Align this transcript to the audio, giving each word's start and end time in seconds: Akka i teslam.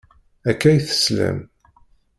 Akka 0.49 0.69
i 0.77 0.79
teslam. 0.87 1.37